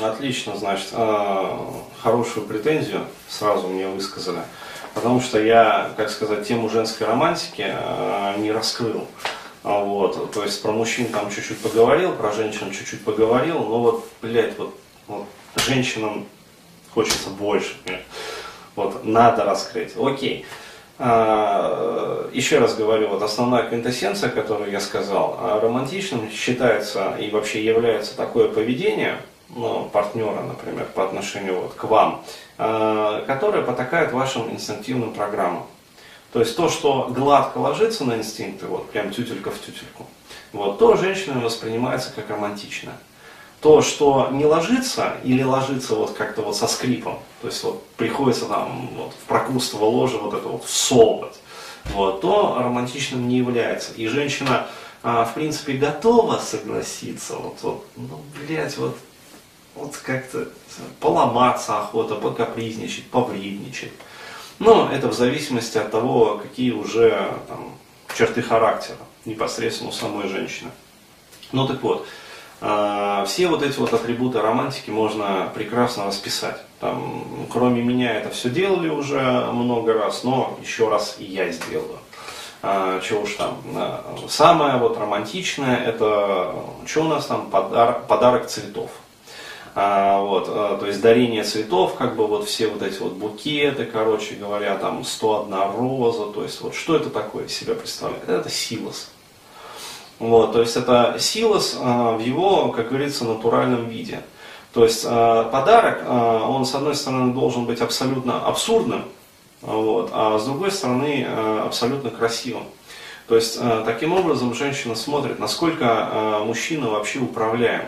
Отлично, 0.00 0.56
значит, 0.56 0.88
э, 0.90 1.58
хорошую 2.02 2.46
претензию 2.46 3.06
сразу 3.28 3.68
мне 3.68 3.86
высказали, 3.86 4.40
потому 4.92 5.20
что 5.20 5.40
я, 5.40 5.92
как 5.96 6.10
сказать, 6.10 6.48
тему 6.48 6.68
женской 6.68 7.06
романтики 7.06 7.64
э, 7.64 8.34
не 8.38 8.50
раскрыл. 8.50 9.06
Вот, 9.62 10.32
то 10.32 10.42
есть 10.42 10.60
про 10.62 10.72
мужчин 10.72 11.06
там 11.06 11.30
чуть-чуть 11.30 11.58
поговорил, 11.58 12.12
про 12.12 12.32
женщин 12.32 12.72
чуть-чуть 12.72 13.04
поговорил, 13.04 13.60
но 13.60 13.78
вот, 13.80 14.08
блядь, 14.20 14.58
вот, 14.58 14.74
вот 15.06 15.26
женщинам 15.64 16.26
хочется 16.92 17.30
больше. 17.30 17.76
Вот, 18.74 19.04
надо 19.04 19.44
раскрыть. 19.44 19.92
Окей. 19.96 20.44
А, 20.98 22.28
еще 22.32 22.58
раз 22.58 22.74
говорю, 22.74 23.08
вот 23.08 23.22
основная 23.22 23.68
квинтэссенция, 23.68 24.28
которую 24.28 24.72
я 24.72 24.80
сказал, 24.80 25.38
а 25.40 25.60
романтичным 25.60 26.30
считается 26.30 27.16
и 27.18 27.30
вообще 27.30 27.64
является 27.64 28.16
такое 28.16 28.48
поведение, 28.48 29.18
ну, 29.54 29.88
партнера, 29.92 30.42
например, 30.42 30.86
по 30.94 31.04
отношению 31.04 31.60
вот 31.60 31.74
к 31.74 31.84
вам, 31.84 32.24
а, 32.58 33.24
которое 33.26 33.62
потакает 33.62 34.12
вашим 34.12 34.50
инстинктивным 34.50 35.12
программам. 35.12 35.66
То 36.32 36.40
есть 36.40 36.56
то, 36.56 36.68
что 36.68 37.08
гладко 37.10 37.58
ложится 37.58 38.04
на 38.04 38.16
инстинкты, 38.16 38.66
вот 38.66 38.90
прям 38.90 39.10
тютелька 39.10 39.50
в 39.50 39.60
тютельку, 39.60 40.06
вот, 40.52 40.78
то 40.78 40.96
женщина 40.96 41.40
воспринимается 41.40 42.12
как 42.14 42.28
романтичное 42.30 42.94
то, 43.64 43.80
что 43.80 44.28
не 44.30 44.44
ложится 44.44 45.14
или 45.24 45.42
ложится 45.42 45.94
вот 45.94 46.10
как-то 46.10 46.42
вот 46.42 46.54
со 46.54 46.66
скрипом, 46.66 47.18
то 47.40 47.48
есть 47.48 47.64
вот 47.64 47.82
приходится 47.96 48.44
там 48.44 48.90
вот 48.94 49.12
в 49.14 49.26
прокрустово 49.26 49.86
ложе 49.86 50.18
вот 50.18 50.34
это 50.34 50.46
вот 50.46 50.64
всовывать, 50.64 51.40
вот, 51.86 52.20
то 52.20 52.58
романтичным 52.58 53.26
не 53.26 53.38
является. 53.38 53.94
И 53.94 54.06
женщина, 54.06 54.66
а, 55.02 55.24
в 55.24 55.32
принципе, 55.32 55.72
готова 55.78 56.36
согласиться, 56.40 57.36
вот, 57.36 57.56
вот 57.62 57.86
ну, 57.96 58.20
блядь, 58.36 58.76
вот, 58.76 58.98
вот 59.74 59.96
как-то 59.96 60.48
поломаться 61.00 61.78
охота, 61.78 62.14
покапризничать, 62.14 63.06
повредничать. 63.06 63.92
Но 64.58 64.90
это 64.92 65.08
в 65.08 65.14
зависимости 65.14 65.78
от 65.78 65.90
того, 65.90 66.40
какие 66.42 66.70
уже 66.70 67.32
там, 67.48 67.72
черты 68.16 68.42
характера 68.42 68.98
непосредственно 69.24 69.90
у 69.90 69.92
самой 69.92 70.28
женщины. 70.28 70.70
Ну 71.52 71.66
так 71.66 71.82
вот, 71.82 72.06
а, 72.60 73.24
все 73.26 73.48
вот 73.48 73.62
эти 73.62 73.78
вот 73.78 73.92
атрибуты 73.92 74.40
романтики 74.40 74.90
можно 74.90 75.50
прекрасно 75.54 76.06
расписать. 76.06 76.56
Там, 76.80 77.24
кроме 77.50 77.82
меня 77.82 78.14
это 78.14 78.30
все 78.30 78.48
делали 78.48 78.88
уже 78.88 79.20
много 79.52 79.94
раз, 79.94 80.24
но 80.24 80.58
еще 80.62 80.88
раз 80.88 81.16
и 81.18 81.24
я 81.24 81.50
сделаю. 81.50 81.98
А, 82.62 83.00
чего 83.00 83.22
уж 83.22 83.34
там. 83.34 83.58
А, 83.74 84.16
самое 84.28 84.78
вот 84.78 84.96
романтичное 84.96 85.76
это, 85.76 86.54
что 86.86 87.02
у 87.02 87.08
нас 87.08 87.26
там, 87.26 87.50
подар, 87.50 88.00
подарок 88.08 88.46
цветов. 88.46 88.90
А, 89.76 90.20
вот, 90.20 90.46
а, 90.48 90.78
то 90.78 90.86
есть 90.86 91.00
дарение 91.00 91.42
цветов, 91.42 91.96
как 91.96 92.14
бы 92.14 92.28
вот 92.28 92.46
все 92.46 92.68
вот 92.68 92.82
эти 92.82 93.00
вот 93.00 93.14
букеты, 93.14 93.84
короче 93.84 94.36
говоря, 94.36 94.76
там 94.76 95.04
101 95.04 95.52
роза, 95.76 96.26
то 96.26 96.44
есть 96.44 96.60
вот 96.60 96.76
что 96.76 96.94
это 96.94 97.10
такое 97.10 97.48
себя 97.48 97.74
представляет? 97.74 98.28
Это 98.28 98.48
силос. 98.48 99.10
Вот, 100.20 100.52
то 100.52 100.60
есть 100.60 100.76
это 100.76 101.16
силос 101.18 101.76
а, 101.80 102.16
в 102.16 102.20
его, 102.20 102.68
как 102.68 102.90
говорится, 102.90 103.24
натуральном 103.24 103.88
виде. 103.88 104.20
То 104.72 104.84
есть 104.84 105.04
а, 105.08 105.44
подарок, 105.44 106.02
а, 106.04 106.48
он 106.48 106.66
с 106.66 106.74
одной 106.76 106.94
стороны 106.94 107.34
должен 107.34 107.64
быть 107.64 107.80
абсолютно 107.80 108.46
абсурдным, 108.46 109.06
вот, 109.60 110.10
а 110.12 110.38
с 110.38 110.44
другой 110.44 110.70
стороны 110.70 111.26
абсолютно 111.64 112.10
красивым. 112.10 112.64
То 113.26 113.34
есть 113.34 113.58
таким 113.86 114.12
образом 114.12 114.54
женщина 114.54 114.94
смотрит, 114.94 115.38
насколько 115.38 116.42
мужчина 116.44 116.90
вообще 116.90 117.20
управляем 117.20 117.86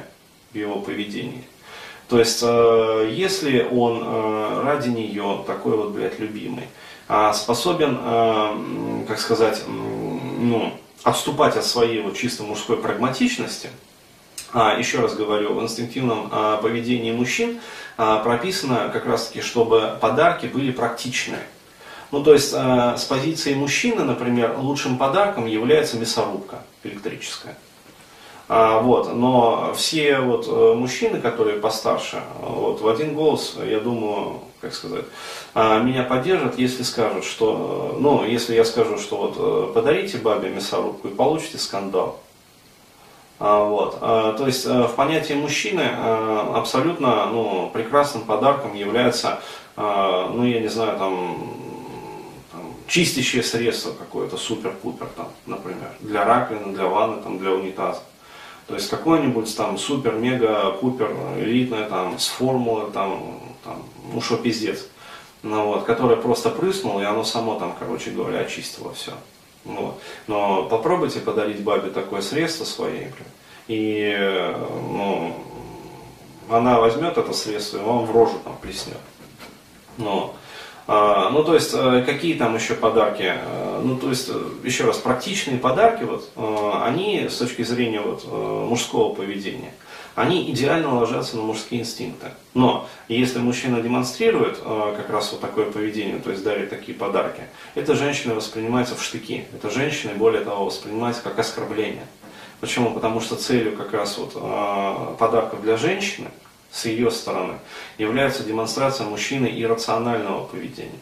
в 0.53 0.57
его 0.57 0.81
поведении. 0.81 1.45
То 2.09 2.21
есть, 2.21 2.41
если 2.43 3.67
он 3.69 4.03
ради 4.63 4.91
нее 4.91 5.43
такой 5.47 5.77
вот, 5.77 5.91
блядь, 5.91 6.21
любимый, 6.21 6.69
способен, 7.33 9.05
как 9.09 9.19
сказать, 9.19 9.65
ну, 9.67 10.73
отступать 11.03 11.57
от 11.57 11.65
своей 11.65 12.01
вот 12.03 12.17
чисто 12.17 12.43
мужской 12.43 12.77
прагматичности, 12.77 13.71
а, 14.53 14.79
еще 14.79 15.01
раз 15.01 15.15
говорю, 15.15 15.55
в 15.55 15.63
инстинктивном 15.63 16.29
а, 16.33 16.57
поведении 16.57 17.13
мужчин 17.13 17.61
а, 17.97 18.21
прописано 18.21 18.91
как 18.93 19.07
раз 19.07 19.27
таки, 19.27 19.41
чтобы 19.41 19.99
подарки 20.01 20.47
были 20.47 20.73
практичные. 20.73 21.43
Ну, 22.11 22.23
то 22.23 22.33
есть 22.33 22.53
с 22.53 23.05
позиции 23.09 23.55
мужчины, 23.55 24.05
например, 24.05 24.57
лучшим 24.59 24.97
подарком 24.97 25.47
является 25.47 25.99
мясорубка 25.99 26.63
электрическая. 26.85 27.59
А, 28.49 28.79
вот, 28.79 29.13
но 29.13 29.75
все 29.75 30.21
вот 30.21 30.47
э, 30.47 30.75
мужчины, 30.75 31.21
которые 31.21 31.59
постарше, 31.59 32.23
вот, 32.41 32.81
в 32.81 32.87
один 32.87 33.15
голос, 33.15 33.57
я 33.65 33.81
думаю, 33.81 34.41
как 34.61 34.73
сказать, 34.73 35.05
а, 35.53 35.81
меня 35.81 36.05
поддержат, 36.05 36.57
если 36.57 36.85
скажут, 36.85 37.25
что, 37.25 37.95
э, 37.97 38.01
ну, 38.01 38.25
если 38.25 38.55
я 38.55 38.65
скажу, 38.65 38.99
что 38.99 39.17
вот 39.17 39.35
э, 39.37 39.73
подарите 39.75 40.19
бабе 40.19 40.49
мясорубку 40.51 41.09
и 41.09 41.15
получите 41.15 41.59
скандал. 41.59 42.21
А, 43.41 43.65
вот, 43.65 44.01
то 44.01 44.45
есть 44.47 44.65
в 44.65 44.95
понятии 44.97 45.35
мужчины 45.35 45.83
абсолютно 46.55 47.27
ну, 47.27 47.69
прекрасным 47.71 48.23
подарком 48.23 48.75
является, 48.75 49.41
ну 49.77 50.43
я 50.43 50.61
не 50.61 50.69
знаю, 50.69 50.97
там, 50.97 51.53
там 52.51 52.63
чистящее 52.89 53.43
средство 53.43 53.93
какое-то, 53.93 54.39
супер-пупер, 54.39 55.09
там, 55.15 55.29
например, 55.45 55.91
для 56.01 56.25
раковины, 56.25 56.73
для 56.73 56.87
ванны, 56.87 57.21
там, 57.21 57.37
для 57.39 57.51
унитаза. 57.51 58.01
То 58.67 58.75
есть 58.75 58.91
какой-нибудь 58.91 59.57
там 59.57 59.79
супер, 59.79 60.15
мега, 60.15 60.73
пупер, 60.73 61.15
элитное 61.39 61.89
там 61.89 62.19
с 62.19 62.27
формулы 62.27 62.91
там, 62.91 63.41
там 63.65 63.83
ну 64.13 64.21
что 64.21 64.37
пиздец. 64.37 64.89
Ну, 65.43 65.67
вот, 65.67 65.85
которое 65.85 66.17
просто 66.17 66.51
прыснуло, 66.51 67.01
и 67.01 67.05
оно 67.05 67.23
само 67.23 67.57
там, 67.57 67.75
короче 67.79 68.11
говоря, 68.11 68.41
очистило 68.41 68.93
все. 68.93 69.13
Вот. 69.65 70.01
Но 70.27 70.65
попробуйте 70.65 71.21
подарить 71.21 71.63
бабе 71.63 71.91
такое 71.91 72.21
средство 72.21 72.65
своей, 72.65 73.09
и 73.69 74.17
ну, 74.91 75.37
она 76.51 76.81
возьмет 76.81 77.19
это 77.19 77.33
средство 77.33 77.79
и 77.79 77.83
вам 77.83 78.07
в 78.07 78.13
рожу 78.13 78.39
там 78.45 78.57
плеснет. 78.61 78.99
Ну, 79.99 80.33
а, 80.33 80.37
ну, 80.89 81.43
то 81.43 81.55
есть, 81.55 81.73
э, 81.75 82.05
какие 82.07 82.35
там 82.35 82.55
еще 82.55 82.75
подарки? 82.75 83.35
Э, 83.37 83.81
ну, 83.83 83.97
то 83.97 84.09
есть, 84.09 84.29
э, 84.29 84.41
еще 84.63 84.85
раз, 84.85 84.99
практичные 84.99 85.59
подарки, 85.59 86.05
вот, 86.05 86.31
они 86.83 87.29
с 87.29 87.39
точки 87.39 87.63
зрения 87.63 88.01
вот, 88.01 88.25
мужского 88.25 89.13
поведения, 89.13 89.73
они 90.15 90.49
идеально 90.51 90.95
ложатся 90.95 91.37
на 91.37 91.43
мужские 91.43 91.81
инстинкты. 91.81 92.29
Но 92.55 92.89
если 93.09 93.41
мужчина 93.41 93.81
демонстрирует 93.83 94.59
как 94.59 95.11
раз 95.11 95.33
вот 95.33 95.41
такое 95.41 95.71
поведение, 95.71 96.19
то 96.21 96.31
есть 96.31 96.43
дарит 96.43 96.71
такие 96.71 96.97
подарки, 96.97 97.43
эта 97.75 97.95
женщина 97.95 98.35
воспринимается 98.35 98.95
в 98.95 99.03
штыки. 99.03 99.45
Эта 99.53 99.71
женщина, 99.71 100.13
более 100.15 100.43
того, 100.43 100.67
воспринимается 100.67 101.23
как 101.23 101.39
оскорбление. 101.39 102.07
Почему? 102.61 102.93
Потому 102.93 103.21
что 103.21 103.37
целью 103.37 103.77
как 103.77 103.93
раз 103.93 104.17
вот 104.17 104.33
подарков 105.19 105.63
для 105.63 105.77
женщины– 105.77 106.29
с 106.77 106.85
ее 106.85 107.11
стороны 107.11 107.55
является 107.97 108.45
демонстрация 108.45 109.07
мужчины 109.07 109.51
иррационального 109.51 110.45
поведения. 110.45 111.01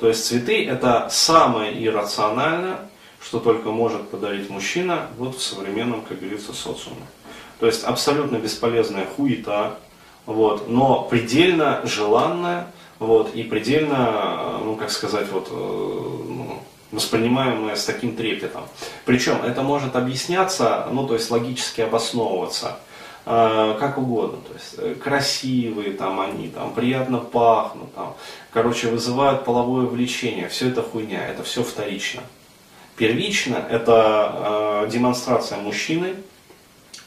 То 0.00 0.08
есть 0.08 0.24
цветы 0.24 0.66
это 0.66 1.08
самое 1.10 1.84
иррациональное, 1.84 2.78
что 3.20 3.40
только 3.40 3.70
может 3.70 4.08
подарить 4.08 4.48
мужчина 4.48 5.08
вот 5.18 5.36
в 5.36 5.42
современном, 5.42 6.00
как 6.02 6.18
говорится, 6.18 6.54
социуме. 6.54 7.06
То 7.60 7.66
есть 7.66 7.84
абсолютно 7.84 8.36
бесполезная 8.36 9.04
хуета, 9.04 9.78
вот, 10.24 10.68
но 10.68 11.02
предельно 11.02 11.82
желанная, 11.84 12.66
вот, 12.98 13.34
и 13.34 13.42
предельно, 13.42 14.60
ну, 14.64 14.76
как 14.76 14.90
сказать, 14.90 15.26
вот, 15.30 15.48
э, 15.50 15.54
ну, 15.54 16.62
воспринимаемое 16.90 17.76
с 17.76 17.84
таким 17.84 18.16
трепетом. 18.16 18.62
Причем 19.04 19.42
это 19.44 19.62
может 19.62 19.94
объясняться, 19.94 20.88
ну, 20.90 21.06
то 21.06 21.14
есть 21.14 21.30
логически 21.30 21.82
обосновываться– 21.82 22.78
как 23.24 23.98
угодно, 23.98 24.38
то 24.46 24.52
есть 24.52 24.74
э, 24.78 24.94
красивые 25.02 25.92
там 25.92 26.20
они, 26.20 26.48
там 26.48 26.74
приятно 26.74 27.18
пахнут, 27.18 27.94
там, 27.94 28.14
короче, 28.52 28.88
вызывают 28.88 29.44
половое 29.44 29.86
влечение, 29.86 30.48
все 30.48 30.68
это 30.68 30.82
хуйня, 30.82 31.26
это 31.26 31.42
все 31.42 31.62
вторично. 31.62 32.22
Первично 32.96 33.56
это 33.56 34.84
э, 34.84 34.90
демонстрация 34.90 35.58
мужчины 35.58 36.16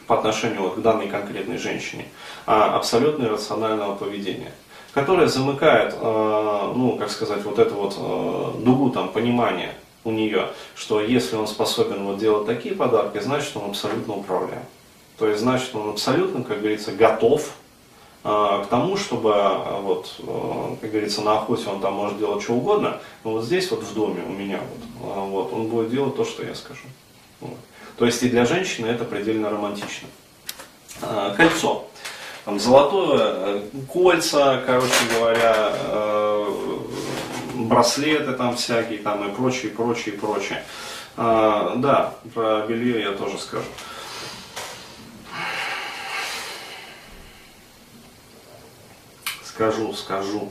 по 0.08 0.18
отношению 0.18 0.64
вот, 0.64 0.76
к 0.76 0.80
данной 0.80 1.08
конкретной 1.08 1.58
женщине 1.58 2.06
э, 2.48 2.52
абсолютно 2.52 3.26
иррационального 3.26 3.96
поведения 3.96 4.52
которая 4.98 5.28
замыкает, 5.28 5.94
э, 5.94 6.74
ну, 6.76 6.98
как 6.98 7.12
сказать, 7.12 7.44
вот 7.44 7.60
эту 7.60 7.76
вот 7.76 7.96
э, 8.00 8.64
дугу 8.64 8.90
там 8.90 9.10
понимания 9.10 9.76
у 10.04 10.10
нее, 10.10 10.48
что 10.74 11.02
если 11.02 11.36
он 11.36 11.48
способен 11.48 12.04
вот 12.04 12.18
делать 12.18 12.48
такие 12.48 12.74
подарки, 12.74 13.20
значит 13.20 13.56
он 13.56 13.70
абсолютно 13.70 14.16
управляем. 14.16 14.64
То 15.18 15.28
есть, 15.28 15.42
значит, 15.42 15.74
он 15.76 15.90
абсолютно, 15.90 16.44
как 16.44 16.60
говорится, 16.60 16.92
готов 16.92 17.52
э, 18.24 18.28
к 18.28 18.68
тому, 18.70 18.98
чтобы, 18.98 19.32
э, 19.32 19.82
вот, 19.82 20.14
э, 20.20 20.76
как 20.82 20.92
говорится, 20.92 21.22
на 21.22 21.40
охоте 21.40 21.70
он 21.70 21.82
там 21.82 21.94
может 21.94 22.20
делать 22.20 22.44
что 22.44 22.54
угодно, 22.54 23.00
но 23.24 23.32
вот 23.32 23.44
здесь 23.44 23.70
вот 23.72 23.82
в 23.82 23.94
доме 23.96 24.24
у 24.28 24.32
меня 24.32 24.60
вот, 25.00 25.30
вот 25.30 25.54
он 25.54 25.68
будет 25.68 25.90
делать 25.90 26.16
то, 26.16 26.24
что 26.24 26.44
я 26.46 26.54
скажу. 26.54 26.84
Вот. 27.42 27.58
То 27.98 28.06
есть 28.06 28.22
и 28.22 28.30
для 28.30 28.46
женщины 28.46 28.88
это 28.88 29.06
предельно 29.06 29.50
романтично. 29.50 30.08
Кольцо. 31.36 31.86
там, 32.46 32.60
золотое 32.60 33.20
э, 33.22 33.62
кольца, 33.92 34.64
короче 34.66 34.94
говоря, 35.18 35.72
э, 35.74 36.46
браслеты 37.56 38.34
там 38.34 38.56
всякие, 38.56 39.00
там 39.00 39.28
и 39.28 39.34
прочее, 39.34 39.72
прочее, 39.72 40.16
прочее. 40.16 40.64
А, 41.18 41.74
да, 41.78 42.14
про 42.34 42.62
белье 42.68 43.02
я 43.02 43.12
тоже 43.12 43.40
скажу. 43.40 43.66
Скажу, 49.58 49.92
скажу. 49.94 50.50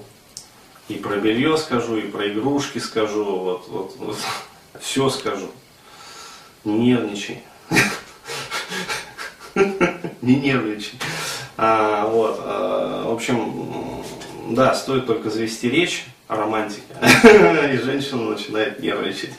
И 0.89 0.95
про 0.95 1.15
белье 1.19 1.57
скажу, 1.59 1.97
и 1.97 2.09
про 2.09 2.29
игрушки 2.29 2.79
скажу, 2.79 3.25
вот, 3.25 3.69
вот, 3.69 3.95
вот. 3.99 4.17
все 4.81 5.09
скажу. 5.11 5.49
Не 6.65 6.77
нервничай. 6.77 7.45
Не 9.55 10.35
нервничай. 10.35 10.99
А, 11.57 12.09
вот, 12.09 12.41
а, 12.43 13.05
в 13.09 13.13
общем, 13.13 14.03
да, 14.51 14.75
стоит 14.75 15.07
только 15.07 15.31
завести 15.31 15.71
речь 15.71 16.07
о 16.27 16.35
романтике, 16.35 16.83
и 17.23 17.77
женщина 17.77 18.31
начинает 18.31 18.81
нервничать. 18.81 19.35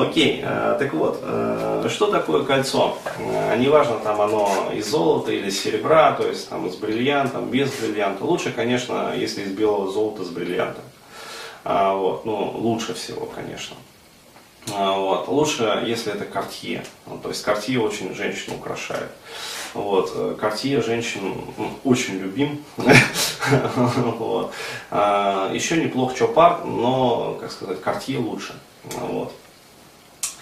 Окей, 0.00 0.40
э, 0.44 0.76
так 0.78 0.94
вот, 0.94 1.18
э, 1.22 1.88
что 1.90 2.06
такое 2.06 2.44
кольцо? 2.44 2.96
Э, 3.18 3.56
неважно, 3.56 3.96
там 3.98 4.20
оно 4.20 4.70
из 4.72 4.88
золота 4.88 5.32
или 5.32 5.50
серебра, 5.50 6.12
то 6.12 6.26
есть 6.26 6.48
там 6.48 6.66
из 6.68 6.76
бриллианта, 6.76 7.38
без 7.40 7.70
бриллианта. 7.72 8.24
Лучше, 8.24 8.52
конечно, 8.52 9.12
если 9.16 9.42
из 9.42 9.50
белого 9.50 9.90
золота 9.90 10.24
с 10.24 10.28
бриллиантом. 10.28 10.84
А, 11.64 11.94
вот, 11.94 12.24
ну, 12.24 12.52
лучше 12.54 12.94
всего, 12.94 13.26
конечно. 13.26 13.76
А, 14.72 14.92
вот. 14.96 15.26
Лучше, 15.26 15.82
если 15.84 16.12
это 16.12 16.24
кортье. 16.24 16.84
Ну, 17.06 17.18
то 17.18 17.30
есть 17.30 17.42
кортье 17.42 17.80
очень 17.80 18.14
женщину 18.14 18.56
украшает. 18.56 19.10
Вот. 19.74 20.38
Кортье 20.38 20.80
женщин 20.80 21.34
очень 21.82 22.18
любим. 22.18 22.64
а, 24.90 25.50
еще 25.52 25.76
неплох 25.76 26.14
чопар, 26.14 26.64
но, 26.64 27.36
как 27.40 27.50
сказать, 27.50 27.80
кортье 27.80 28.18
лучше. 28.18 28.54
Вот. 28.84 29.32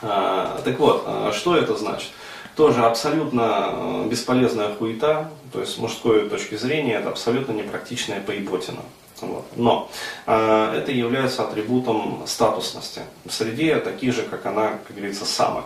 А, 0.03 0.61
так 0.65 0.79
вот, 0.79 1.05
а, 1.07 1.33
что 1.33 1.57
это 1.57 1.77
значит? 1.77 2.11
Тоже 2.55 2.87
абсолютно 2.87 3.69
э, 3.71 4.09
бесполезная 4.09 4.75
хуета, 4.75 5.31
то 5.53 5.61
есть 5.61 5.75
с 5.75 5.79
мужской 5.79 6.27
точки 6.27 6.55
зрения 6.55 6.95
это 6.95 7.11
абсолютно 7.11 7.53
непрактичная 7.53 8.23
поеботина. 8.23 8.81
Вот. 9.21 9.45
Но 9.57 9.91
э, 10.27 10.73
это 10.79 10.91
является 10.91 11.43
атрибутом 11.43 12.23
статусности 12.27 13.03
в 13.27 13.31
среде, 13.31 13.77
такие 13.77 14.11
же, 14.11 14.23
как 14.23 14.47
она, 14.47 14.79
как 14.87 14.97
говорится, 14.97 15.27
самок. 15.27 15.65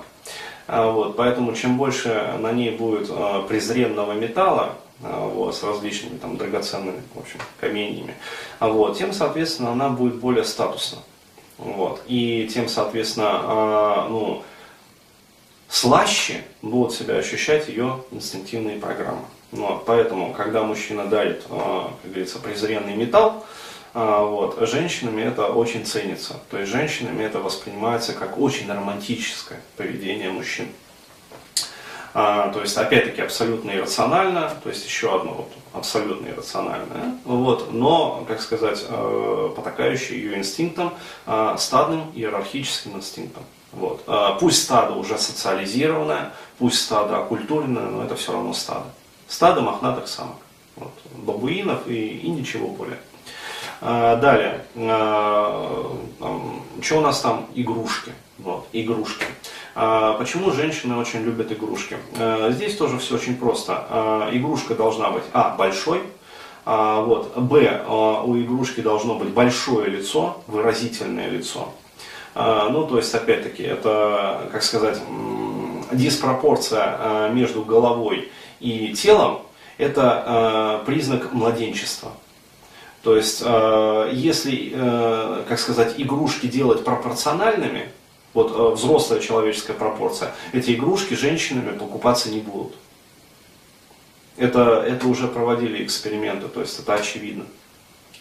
А, 0.66 0.90
вот, 0.90 1.16
поэтому 1.16 1.52
чем 1.52 1.78
больше 1.78 2.34
на 2.40 2.50
ней 2.50 2.70
будет 2.70 3.08
э, 3.08 3.42
презренного 3.46 4.12
металла, 4.12 4.74
вот, 5.00 5.54
с 5.54 5.62
различными 5.62 6.18
там, 6.18 6.36
драгоценными 6.36 7.00
в 7.14 7.20
общем, 7.20 7.38
каменьями, 7.58 8.14
вот, 8.58 8.98
тем, 8.98 9.14
соответственно, 9.14 9.70
она 9.70 9.88
будет 9.88 10.16
более 10.16 10.44
статусна. 10.44 10.98
Вот. 11.60 12.02
И 12.06 12.48
тем, 12.52 12.68
соответственно, 12.68 14.06
э, 14.06 14.08
ну, 14.08 14.42
слаще 15.68 16.42
будут 16.62 16.94
себя 16.94 17.16
ощущать 17.16 17.68
ее 17.68 18.02
инстинктивные 18.10 18.78
программы. 18.78 19.24
Вот. 19.52 19.84
Поэтому, 19.84 20.32
когда 20.32 20.62
мужчина 20.62 21.04
дарит, 21.06 21.44
э, 21.50 21.86
как 22.02 22.10
говорится, 22.10 22.38
презренный 22.38 22.96
металл, 22.96 23.44
э, 23.92 23.98
вот, 23.98 24.66
женщинами 24.68 25.22
это 25.22 25.48
очень 25.48 25.84
ценится. 25.84 26.40
То 26.50 26.58
есть 26.58 26.72
женщинами 26.72 27.24
это 27.24 27.40
воспринимается 27.40 28.14
как 28.14 28.38
очень 28.38 28.70
романтическое 28.70 29.60
поведение 29.76 30.30
мужчин. 30.30 30.68
А, 32.12 32.50
то 32.52 32.60
есть, 32.60 32.76
опять-таки, 32.76 33.20
абсолютно 33.22 33.70
иррационально, 33.70 34.52
то 34.62 34.68
есть 34.68 34.84
еще 34.84 35.14
одно 35.14 35.32
вот, 35.32 35.52
абсолютно 35.72 36.28
иррациональное, 36.28 37.18
вот, 37.24 37.72
но, 37.72 38.24
как 38.26 38.40
сказать, 38.40 38.84
э, 38.88 39.50
потакающее 39.54 40.18
ее 40.20 40.38
инстинктом, 40.38 40.92
э, 41.26 41.54
стадным 41.58 42.10
иерархическим 42.14 42.96
инстинктом. 42.96 43.44
Вот. 43.72 44.02
Э, 44.08 44.30
пусть 44.40 44.64
стадо 44.64 44.94
уже 44.94 45.18
социализированное, 45.18 46.32
пусть 46.58 46.80
стадо 46.80 47.18
оккультуренное, 47.18 47.86
но 47.86 48.02
это 48.02 48.16
все 48.16 48.32
равно 48.32 48.52
стадо. 48.54 48.86
Стадо 49.28 49.60
мохнатых 49.60 50.08
самок, 50.08 50.38
вот, 50.74 50.92
бабуинов 51.14 51.86
и, 51.86 52.18
и 52.18 52.28
ничего 52.28 52.68
более. 52.68 52.98
Далее, 53.80 54.60
что 56.82 56.98
у 56.98 57.00
нас 57.00 57.20
там? 57.20 57.46
Игрушки. 57.54 58.12
Вот, 58.38 58.66
игрушки. 58.72 59.26
А, 59.74 60.14
почему 60.14 60.50
женщины 60.50 60.96
очень 60.96 61.20
любят 61.20 61.52
игрушки? 61.52 61.96
А, 62.18 62.50
здесь 62.50 62.76
тоже 62.76 62.98
все 62.98 63.14
очень 63.14 63.36
просто. 63.36 63.86
А, 63.88 64.30
игрушка 64.32 64.74
должна 64.74 65.10
быть, 65.10 65.24
а, 65.32 65.54
большой, 65.56 66.02
вот, 66.64 67.36
б, 67.36 67.82
у 68.24 68.36
игрушки 68.38 68.80
должно 68.80 69.14
быть 69.14 69.30
большое 69.30 69.88
лицо, 69.88 70.42
выразительное 70.46 71.30
лицо. 71.30 71.72
Ну, 72.34 72.86
то 72.86 72.98
есть, 72.98 73.14
опять-таки, 73.14 73.62
это, 73.62 74.48
как 74.52 74.62
сказать, 74.62 75.00
диспропорция 75.90 77.30
между 77.30 77.62
головой 77.62 78.30
и 78.60 78.92
телом, 78.92 79.40
это 79.78 80.82
признак 80.86 81.32
младенчества. 81.32 82.12
То 83.02 83.16
есть, 83.16 83.40
если, 83.40 84.74
как 85.48 85.58
сказать, 85.58 85.94
игрушки 85.96 86.46
делать 86.46 86.84
пропорциональными, 86.84 87.88
вот 88.32 88.52
э, 88.54 88.74
взрослая 88.74 89.20
человеческая 89.20 89.74
пропорция, 89.74 90.32
эти 90.52 90.72
игрушки 90.72 91.14
женщинами 91.14 91.76
покупаться 91.76 92.30
не 92.30 92.40
будут. 92.40 92.74
Это, 94.36 94.82
это 94.86 95.08
уже 95.08 95.26
проводили 95.26 95.84
эксперименты, 95.84 96.48
то 96.48 96.60
есть 96.60 96.78
это 96.78 96.94
очевидно. 96.94 97.44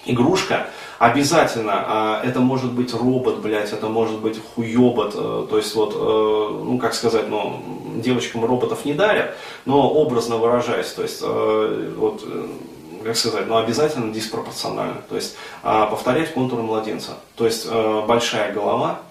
Игрушка 0.06 0.68
обязательно, 0.98 2.22
это 2.24 2.40
может 2.40 2.72
быть 2.72 2.94
робот, 2.94 3.40
блядь, 3.40 3.74
это 3.74 3.88
может 3.88 4.20
быть 4.20 4.40
хуёбот, 4.56 5.14
э, 5.16 5.48
то 5.50 5.58
есть 5.58 5.76
вот, 5.76 5.94
э, 5.94 6.64
ну 6.64 6.80
как 6.80 6.94
сказать, 6.94 7.28
ну, 7.30 7.62
девочкам 7.98 8.46
роботов 8.46 8.86
не 8.86 8.94
дарят, 8.94 9.36
но 9.66 9.90
образно 9.90 10.38
выражаясь, 10.38 10.92
то 10.92 11.04
есть 11.04 11.22
вот, 11.22 12.24
как 13.04 13.18
сказать, 13.18 13.48
ну 13.48 13.58
обязательно 13.58 14.14
диспропорционально, 14.14 15.02
то 15.08 15.16
есть 15.16 15.36
а, 15.64 15.88
повторять 15.88 16.34
контуры 16.34 16.64
младенца, 16.64 17.18
то 17.36 17.46
есть 17.46 17.68
большая 17.70 18.54
голова, 18.54 19.02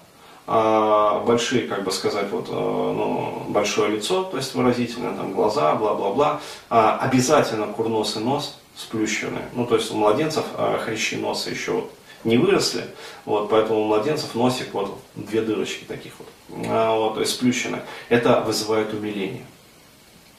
а, 0.51 1.23
большие, 1.27 1.67
как 1.67 1.83
бы 1.83 1.91
сказать, 1.91 2.31
вот, 2.31 2.49
э, 2.49 2.51
ну, 2.51 3.43
большое 3.49 3.91
лицо, 3.91 4.23
то 4.23 4.37
есть 4.37 4.55
выразительно, 4.55 5.15
там, 5.15 5.31
глаза, 5.31 5.75
бла-бла-бла, 5.75 6.39
а, 6.71 6.97
обязательно 6.97 7.67
курносый 7.67 8.23
нос 8.23 8.57
сплющенный, 8.75 9.43
ну, 9.53 9.67
то 9.67 9.75
есть 9.75 9.91
у 9.91 9.93
младенцев 9.95 10.43
а, 10.55 10.79
хрящи 10.79 11.17
носа 11.17 11.51
еще 11.51 11.73
вот 11.73 11.91
не 12.23 12.39
выросли, 12.39 12.83
вот, 13.25 13.51
поэтому 13.51 13.81
у 13.81 13.83
младенцев 13.83 14.33
носик 14.33 14.73
вот 14.73 14.97
две 15.13 15.43
дырочки 15.43 15.83
таких 15.83 16.13
вот, 16.17 16.27
вот 16.47 17.13
то 17.13 17.19
есть 17.19 17.33
сплющенные, 17.33 17.83
это 18.09 18.41
вызывает 18.41 18.91
умиление. 18.91 19.45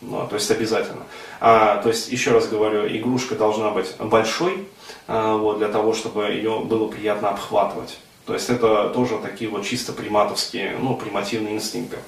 Ну, 0.03 0.27
то 0.27 0.35
есть 0.37 0.51
обязательно. 0.51 1.03
А, 1.41 1.77
то 1.83 1.89
есть, 1.89 2.09
еще 2.09 2.33
раз 2.33 2.49
говорю, 2.49 2.87
игрушка 2.87 3.35
должна 3.35 3.71
быть 3.71 3.95
большой, 3.99 4.67
а, 5.07 5.37
вот, 5.37 5.59
для 5.59 5.69
того, 5.69 5.93
чтобы 5.93 6.25
ее 6.31 6.61
было 6.61 6.89
приятно 6.89 7.31
обхватывать. 7.31 7.99
То 8.27 8.35
есть 8.35 8.49
это 8.49 8.91
тоже 8.91 9.19
такие 9.19 9.51
вот 9.51 9.65
чисто 9.65 9.93
приматовские, 9.93 10.77
ну, 10.79 10.97
примативные 10.97 11.55
инстинкты. 11.55 11.99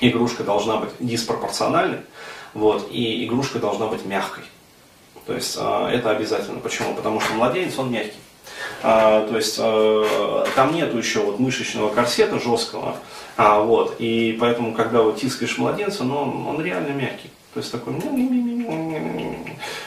Игрушка 0.00 0.44
должна 0.44 0.76
быть 0.76 0.90
диспропорциональной, 1.00 2.00
вот, 2.54 2.88
и 2.90 3.24
игрушка 3.24 3.58
должна 3.58 3.86
быть 3.86 4.04
мягкой. 4.04 4.44
То 5.26 5.34
есть 5.34 5.56
э, 5.58 5.88
это 5.92 6.10
обязательно. 6.10 6.60
Почему? 6.60 6.94
Потому 6.94 7.20
что 7.20 7.34
младенец, 7.34 7.78
он 7.78 7.90
мягкий. 7.90 8.18
А, 8.82 9.26
то 9.26 9.36
есть 9.36 9.56
э, 9.58 10.44
там 10.54 10.74
нету 10.74 10.98
еще 10.98 11.20
вот 11.20 11.38
мышечного 11.38 11.88
корсета 11.92 12.38
жесткого, 12.38 12.96
а, 13.36 13.60
вот, 13.60 13.96
и 13.98 14.36
поэтому, 14.38 14.74
когда 14.74 15.02
вот 15.02 15.16
тискаешь 15.16 15.58
младенца, 15.58 16.04
ну, 16.04 16.18
он, 16.18 16.46
он 16.46 16.62
реально 16.62 16.90
мягкий. 16.90 17.30
То 17.54 17.60
есть 17.60 17.72
такой, 17.72 17.94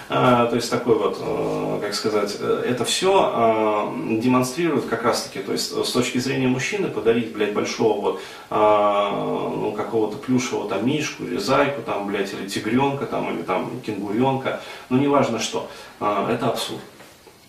то 0.08 0.56
есть 0.56 0.72
такой 0.72 0.96
вот, 0.96 1.20
э, 1.22 1.80
как 1.82 1.94
сказать, 1.94 2.36
э, 2.40 2.64
это 2.68 2.84
все 2.84 3.32
а, 3.32 3.94
демонстрирует 4.10 4.86
как 4.86 5.04
раз 5.04 5.22
таки, 5.26 5.46
то 5.46 5.52
есть 5.52 5.72
с 5.72 5.92
точки 5.92 6.18
зрения 6.18 6.48
мужчины 6.48 6.88
подарить, 6.88 7.32
блядь, 7.32 7.54
большого 7.54 8.02
вот, 8.02 8.22
ну, 8.50 9.72
какого-то 9.78 10.18
плюшевого 10.18 10.68
там 10.68 10.88
мишку 10.88 11.26
или 11.26 11.38
зайку 11.38 11.84
там, 11.84 12.08
блядь, 12.08 12.34
или 12.34 12.50
тигренка 12.50 13.06
там, 13.06 13.36
или 13.36 13.44
там 13.44 13.80
кенгуренка, 13.86 14.62
ну, 14.90 14.98
неважно 14.98 15.38
что, 15.38 15.70
это 16.00 16.48
абсурд. 16.48 16.82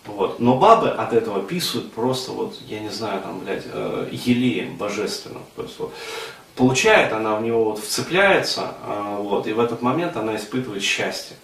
Вот. 0.05 0.39
Но 0.39 0.57
бабы 0.57 0.89
от 0.89 1.13
этого 1.13 1.41
писают 1.41 1.91
просто 1.93 2.31
вот, 2.31 2.55
я 2.67 2.79
не 2.79 2.89
знаю, 2.89 3.21
там, 3.21 3.39
блядь, 3.39 3.63
э, 3.65 4.09
елеем 4.11 4.75
божественным. 4.77 5.43
То 5.55 5.91
получает, 6.55 7.13
она 7.13 7.35
в 7.35 7.43
него 7.43 7.65
вот 7.65 7.79
вцепляется, 7.79 8.73
а, 8.83 9.17
вот, 9.17 9.47
и 9.47 9.53
в 9.53 9.59
этот 9.59 9.81
момент 9.81 10.17
она 10.17 10.35
испытывает 10.35 10.83
счастье. 10.83 11.35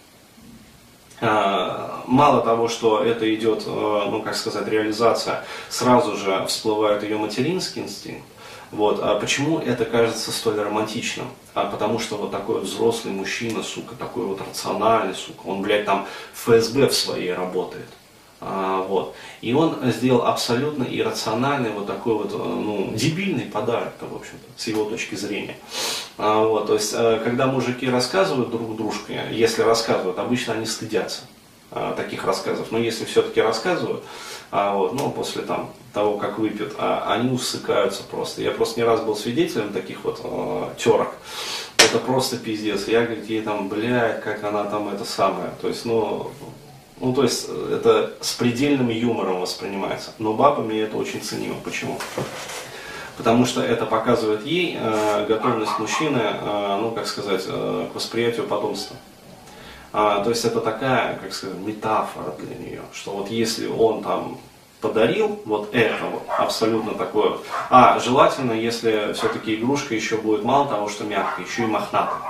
А, 1.20 2.04
мало 2.06 2.42
того, 2.42 2.68
что 2.68 3.04
это 3.04 3.34
идет, 3.34 3.64
а, 3.66 4.10
ну 4.10 4.22
как 4.22 4.36
сказать, 4.36 4.68
реализация, 4.68 5.44
сразу 5.70 6.16
же 6.16 6.46
всплывает 6.48 7.04
ее 7.04 7.18
материнский 7.18 7.82
инстинкт, 7.82 8.26
Вот. 8.72 9.00
А 9.02 9.18
почему 9.20 9.60
это 9.60 9.86
кажется 9.86 10.32
столь 10.32 10.60
романтичным? 10.60 11.28
А 11.54 11.66
потому 11.66 12.00
что 12.00 12.18
вот 12.18 12.32
такой 12.32 12.60
взрослый 12.62 13.14
мужчина, 13.14 13.64
сука, 13.64 13.96
такой 13.96 14.26
вот 14.26 14.42
рациональный, 14.42 15.16
сука, 15.16 15.48
он, 15.48 15.62
блядь, 15.62 15.86
там 15.86 16.06
ФСБ 16.34 16.90
в 16.90 16.94
своей 16.94 17.34
работает. 17.34 17.88
А, 18.40 18.84
вот. 18.84 19.16
И 19.42 19.54
он 19.54 19.78
сделал 19.86 20.26
абсолютно 20.26 20.84
иррациональный 20.84 21.72
вот 21.72 21.88
такой 21.88 22.14
вот, 22.14 22.32
э, 22.34 22.38
ну, 22.38 22.92
дебильный 22.94 23.46
подарок-то, 23.46 24.06
в 24.06 24.16
общем-то, 24.16 24.46
с 24.56 24.68
его 24.68 24.86
точки 24.86 25.16
зрения. 25.16 25.56
А, 26.18 26.44
вот, 26.44 26.68
то 26.68 26.76
есть, 26.76 26.94
э, 26.96 27.20
когда 27.24 27.48
мужики 27.48 27.90
рассказывают 27.90 28.52
друг 28.52 28.76
дружке, 28.76 29.24
если 29.32 29.64
рассказывают, 29.64 30.20
обычно 30.20 30.54
они 30.54 30.68
стыдятся 30.68 31.22
а, 31.72 31.94
таких 31.96 32.26
рассказов. 32.26 32.68
Но 32.72 32.78
если 32.78 33.06
все-таки 33.06 33.42
рассказывают, 33.42 34.04
вот, 34.50 34.94
ну, 34.94 35.12
после 35.12 35.42
там, 35.42 35.72
того, 35.94 36.18
как 36.18 36.40
выпьют, 36.40 36.74
они 36.80 37.30
усыкаются 37.32 38.02
просто. 38.04 38.42
Я 38.42 38.52
просто 38.52 38.80
не 38.80 38.86
раз 38.86 39.02
был 39.02 39.14
свидетелем 39.14 39.74
таких 39.74 40.06
вот 40.06 40.22
а, 40.24 40.74
терок. 40.78 41.14
Это 41.78 42.00
просто 42.00 42.38
пиздец. 42.38 42.88
Я, 42.88 43.04
говорит, 43.04 43.30
ей 43.30 43.42
там, 43.42 43.68
блядь, 43.68 44.22
как 44.22 44.44
она 44.44 44.64
там 44.66 44.88
это 44.88 45.04
самое. 45.04 45.52
То 45.62 45.68
есть, 45.68 45.84
ну, 45.84 46.32
ну, 47.00 47.14
то 47.14 47.24
есть, 47.24 47.48
это 47.72 48.14
с 48.22 48.34
предельным 48.34 48.90
юмором 48.90 49.42
воспринимается. 49.42 50.12
Но 50.18 50.34
бабами 50.34 50.76
это 50.80 50.98
очень 50.98 51.22
ценимо. 51.22 51.56
Почему? 51.64 52.00
Потому 53.18 53.46
что 53.46 53.62
это 53.62 53.86
показывает 53.86 54.46
ей 54.46 54.78
э, 54.80 55.26
готовность 55.28 55.78
мужчины, 55.80 56.22
э, 56.22 56.78
ну, 56.80 56.92
как 56.92 57.08
сказать, 57.08 57.44
э, 57.48 57.88
к 57.92 57.96
восприятию 57.96 58.48
потомства. 58.48 58.96
А, 59.92 60.24
то 60.24 60.30
есть 60.30 60.46
это 60.46 60.60
такая, 60.60 61.18
как 61.18 61.34
сказать, 61.34 61.58
метафора 61.58 62.34
для 62.38 62.56
нее, 62.56 62.82
что 62.94 63.12
вот 63.12 63.32
если 63.32 63.68
он 63.68 64.04
там 64.04 64.38
подарил 64.82 65.40
вот 65.46 65.74
это 65.74 66.06
вот, 66.12 66.24
абсолютно 66.28 66.94
такое, 66.94 67.38
а 67.70 67.98
желательно, 68.00 68.52
если 68.52 69.14
все-таки 69.14 69.56
игрушка 69.56 69.96
еще 69.96 70.18
будет 70.18 70.44
мало 70.44 70.68
того, 70.68 70.88
что 70.88 71.04
мягкая, 71.04 71.46
еще 71.46 71.64
и 71.64 71.68
мохнатая. 71.68 72.22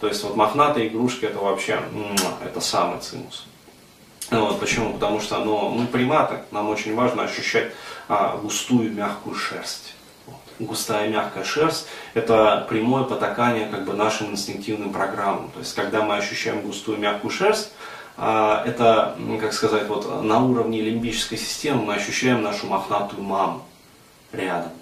То 0.00 0.08
есть 0.08 0.22
вот 0.24 0.36
мохнатые 0.36 0.88
игрушки 0.88 1.24
это 1.24 1.38
вообще, 1.38 1.80
это 2.44 2.60
самый 2.60 3.00
цинус. 3.00 3.46
Вот, 4.30 4.60
почему? 4.60 4.94
Потому 4.94 5.20
что 5.20 5.44
ну, 5.44 5.68
мы 5.68 5.86
приматы, 5.86 6.36
нам 6.50 6.68
очень 6.68 6.94
важно 6.94 7.24
ощущать 7.24 7.72
а, 8.08 8.36
густую 8.36 8.92
мягкую 8.92 9.34
шерсть 9.34 9.94
густая 10.58 11.08
мягкая 11.08 11.44
шерсть, 11.44 11.86
это 12.14 12.66
прямое 12.68 13.04
потакание 13.04 13.66
как 13.66 13.84
бы 13.84 13.94
нашим 13.94 14.30
инстинктивным 14.30 14.92
программам. 14.92 15.50
То 15.50 15.60
есть, 15.60 15.74
когда 15.74 16.02
мы 16.02 16.16
ощущаем 16.16 16.62
густую 16.62 16.98
мягкую 16.98 17.30
шерсть, 17.30 17.72
а, 18.16 18.62
это, 18.66 19.16
как 19.40 19.52
сказать, 19.52 19.88
вот 19.88 20.22
на 20.22 20.44
уровне 20.44 20.80
лимбической 20.80 21.38
системы 21.38 21.82
мы 21.82 21.94
ощущаем 21.94 22.42
нашу 22.42 22.66
мохнатую 22.66 23.22
маму 23.22 23.62
рядом. 24.32 24.72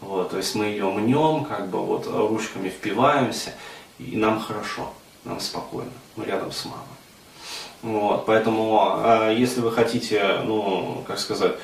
Вот, 0.00 0.30
то 0.30 0.38
есть 0.38 0.54
мы 0.54 0.66
ее 0.66 0.90
мнем, 0.90 1.44
как 1.44 1.68
бы 1.68 1.84
вот 1.84 2.06
ручками 2.06 2.68
впиваемся, 2.68 3.52
и 3.98 4.16
нам 4.16 4.40
хорошо, 4.40 4.92
нам 5.24 5.40
спокойно, 5.40 5.90
мы 6.16 6.24
рядом 6.24 6.52
с 6.52 6.64
мамой. 6.64 6.99
Вот, 7.82 8.26
поэтому, 8.26 8.78
а, 8.82 9.30
если 9.30 9.60
вы 9.60 9.72
хотите, 9.72 10.42
ну, 10.44 11.02
как 11.06 11.18
сказать, 11.18 11.54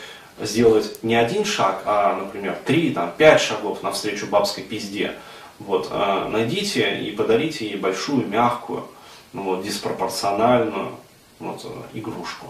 сделать 0.40 1.02
не 1.02 1.14
один 1.14 1.44
шаг, 1.44 1.82
а, 1.84 2.16
например, 2.16 2.58
три, 2.64 2.90
там, 2.90 3.12
пять 3.16 3.40
шагов 3.40 3.82
навстречу 3.82 4.26
бабской 4.26 4.64
пизде, 4.64 5.12
вот, 5.58 5.88
а, 5.90 6.28
найдите 6.28 7.00
и 7.00 7.10
подарите 7.10 7.66
ей 7.66 7.76
большую, 7.76 8.26
мягкую, 8.26 8.86
ну, 9.34 9.42
вот, 9.42 9.62
диспропорциональную 9.62 10.92
вот, 11.38 11.66
игрушку. 11.92 12.46